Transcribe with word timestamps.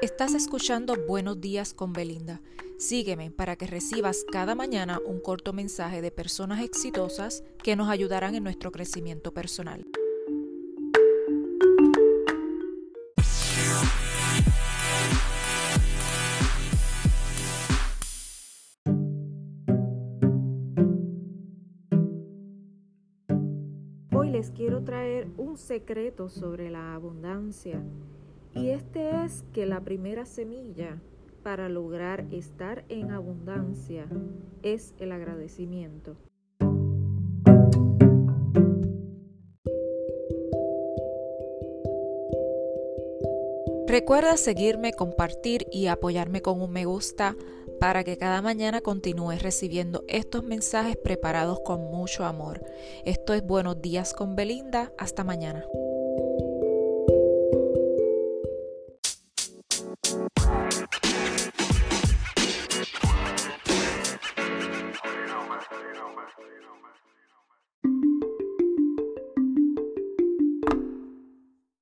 Estás 0.00 0.32
escuchando 0.34 0.94
Buenos 1.08 1.40
días 1.40 1.74
con 1.74 1.92
Belinda. 1.92 2.40
Sígueme 2.78 3.32
para 3.32 3.56
que 3.56 3.66
recibas 3.66 4.24
cada 4.30 4.54
mañana 4.54 5.00
un 5.04 5.18
corto 5.18 5.52
mensaje 5.52 6.00
de 6.00 6.12
personas 6.12 6.62
exitosas 6.62 7.42
que 7.64 7.74
nos 7.74 7.88
ayudarán 7.88 8.36
en 8.36 8.44
nuestro 8.44 8.70
crecimiento 8.70 9.34
personal. 9.34 9.84
Hoy 24.12 24.30
les 24.30 24.52
quiero 24.52 24.84
traer 24.84 25.26
un 25.36 25.56
secreto 25.56 26.28
sobre 26.28 26.70
la 26.70 26.94
abundancia 26.94 27.82
y 28.54 28.70
este 28.70 29.24
es 29.24 29.44
que 29.52 29.66
la 29.66 29.80
primera 29.80 30.24
semilla 30.24 30.98
para 31.42 31.68
lograr 31.68 32.26
estar 32.30 32.84
en 32.88 33.10
abundancia 33.10 34.06
es 34.62 34.94
el 34.98 35.12
agradecimiento. 35.12 36.16
Recuerda 43.86 44.36
seguirme, 44.36 44.92
compartir 44.92 45.66
y 45.72 45.86
apoyarme 45.86 46.42
con 46.42 46.60
un 46.60 46.70
me 46.70 46.84
gusta 46.84 47.34
para 47.80 48.04
que 48.04 48.18
cada 48.18 48.42
mañana 48.42 48.82
continúes 48.82 49.42
recibiendo 49.42 50.04
estos 50.08 50.44
mensajes 50.44 50.96
preparados 50.96 51.60
con 51.60 51.90
mucho 51.90 52.26
amor. 52.26 52.62
Esto 53.06 53.32
es 53.32 53.42
Buenos 53.42 53.80
días 53.80 54.12
con 54.12 54.36
Belinda. 54.36 54.92
Hasta 54.98 55.24
mañana. 55.24 55.64
Bye. 60.10 60.67